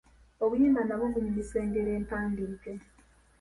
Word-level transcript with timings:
Obuyimba 0.43 0.81
nabwo 0.85 1.05
bunyumisa 1.13 1.55
engero 1.63 1.89
empandiike. 1.99 2.73